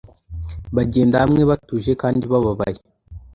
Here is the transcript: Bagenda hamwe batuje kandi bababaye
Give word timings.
Bagenda 0.75 1.15
hamwe 1.23 1.41
batuje 1.49 1.91
kandi 2.01 2.23
bababaye 2.31 2.79